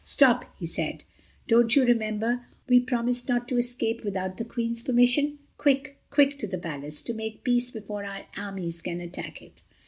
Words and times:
"Stop!" 0.03 0.45
he 0.57 0.65
said, 0.65 1.03
"don't 1.47 1.75
you 1.75 1.85
remember 1.85 2.47
we 2.67 2.79
promised 2.79 3.29
not 3.29 3.47
to 3.47 3.57
escape 3.59 4.03
without 4.03 4.37
the 4.37 4.43
Queen's 4.43 4.81
permission? 4.81 5.37
Quick, 5.59 5.99
quick 6.09 6.39
to 6.39 6.47
the 6.47 6.57
Palace, 6.57 7.03
to 7.03 7.13
make 7.13 7.43
peace 7.43 7.69
before 7.69 8.03
our 8.03 8.25
armies 8.35 8.81
can 8.81 8.99
attack 8.99 9.43
it." 9.43 9.61